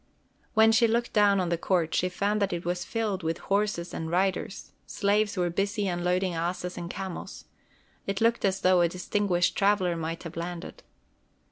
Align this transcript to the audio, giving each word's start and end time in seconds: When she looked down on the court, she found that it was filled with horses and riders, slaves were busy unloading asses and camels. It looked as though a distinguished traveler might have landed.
When 0.55 0.71
she 0.71 0.87
looked 0.87 1.13
down 1.13 1.39
on 1.39 1.49
the 1.49 1.59
court, 1.59 1.93
she 1.93 2.09
found 2.09 2.41
that 2.41 2.51
it 2.53 2.65
was 2.65 2.83
filled 2.83 3.21
with 3.21 3.37
horses 3.37 3.93
and 3.93 4.09
riders, 4.09 4.71
slaves 4.87 5.37
were 5.37 5.51
busy 5.51 5.87
unloading 5.87 6.33
asses 6.33 6.75
and 6.75 6.89
camels. 6.89 7.45
It 8.07 8.19
looked 8.19 8.43
as 8.43 8.61
though 8.61 8.81
a 8.81 8.89
distinguished 8.89 9.55
traveler 9.55 9.95
might 9.95 10.23
have 10.23 10.35
landed. 10.35 10.81